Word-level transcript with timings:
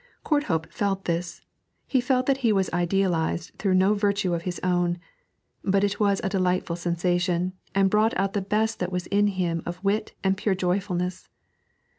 Courthope 0.23 0.67
felt 0.71 1.05
this 1.05 1.41
he 1.85 2.01
felt 2.01 2.25
that 2.25 2.37
he 2.37 2.51
was 2.51 2.71
idealised 2.73 3.51
through 3.59 3.75
no 3.75 3.93
virtue 3.93 4.33
of 4.33 4.41
his 4.41 4.59
own; 4.63 4.97
but 5.63 5.83
it 5.83 5.99
was 5.99 6.19
a 6.23 6.29
delightful 6.29 6.75
sensation, 6.75 7.53
and 7.75 7.91
brought 7.91 8.17
out 8.17 8.33
the 8.33 8.41
best 8.41 8.79
that 8.79 8.91
was 8.91 9.05
in 9.13 9.27
him 9.27 9.61
of 9.63 9.83
wit 9.83 10.13
and 10.23 10.37
pure 10.37 10.55
joyfulness. 10.55 11.29